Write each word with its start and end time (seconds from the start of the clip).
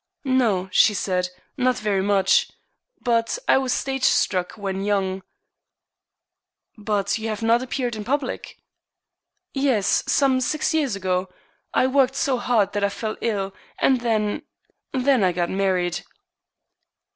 "No," 0.25 0.67
she 0.71 0.95
said, 0.95 1.29
"not 1.57 1.77
very 1.77 2.01
much. 2.01 2.49
But 3.03 3.37
I 3.47 3.59
was 3.59 3.71
stage 3.71 4.03
struck 4.05 4.53
when 4.53 4.83
young." 4.83 5.21
"But 6.75 7.19
you 7.19 7.29
have 7.29 7.43
not 7.43 7.61
appeared 7.61 7.95
in 7.95 8.03
public?" 8.03 8.57
"Yes, 9.53 10.03
some 10.11 10.41
six 10.41 10.73
years 10.73 10.95
ago. 10.95 11.29
I 11.75 11.85
worked 11.85 12.15
so 12.15 12.39
hard 12.39 12.73
that 12.73 12.83
I 12.83 12.89
fell 12.89 13.15
ill, 13.21 13.53
and 13.77 14.01
then 14.01 14.41
then 14.91 15.23
I 15.23 15.31
got 15.33 15.51
married." 15.51 16.03